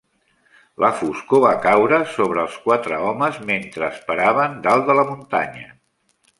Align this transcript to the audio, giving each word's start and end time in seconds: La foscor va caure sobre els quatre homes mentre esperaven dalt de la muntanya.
La 0.83 0.87
foscor 1.01 1.43
va 1.43 1.51
caure 1.65 1.99
sobre 2.15 2.41
els 2.45 2.57
quatre 2.65 2.99
homes 3.11 3.39
mentre 3.53 3.89
esperaven 3.93 4.59
dalt 4.67 4.93
de 4.93 5.01
la 5.03 5.09
muntanya. 5.15 5.71